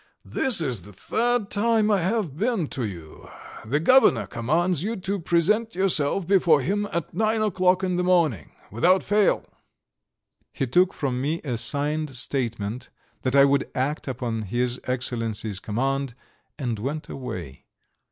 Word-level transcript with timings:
"This 0.25 0.61
is 0.61 0.81
the 0.81 0.93
third 0.93 1.51
time 1.51 1.91
I 1.91 1.99
have 1.99 2.35
been 2.35 2.65
to 2.69 2.83
you. 2.85 3.29
The 3.63 3.79
Governor 3.79 4.25
commands 4.25 4.81
you 4.81 4.95
to 4.95 5.19
present 5.19 5.75
yourself 5.75 6.25
before 6.25 6.61
him 6.61 6.87
at 6.91 7.13
nine 7.13 7.43
o'clock 7.43 7.83
in 7.83 7.97
the 7.97 8.03
morning. 8.03 8.51
Without 8.71 9.03
fail." 9.03 9.45
He 10.53 10.65
took 10.65 10.91
from 10.91 11.21
me 11.21 11.39
a 11.43 11.55
signed 11.55 12.09
statement 12.15 12.89
that 13.21 13.35
I 13.35 13.45
would 13.45 13.69
act 13.75 14.07
upon 14.07 14.41
his 14.41 14.81
Excellency's 14.85 15.59
command, 15.59 16.15
and 16.57 16.79
went 16.79 17.07
away. 17.07 17.67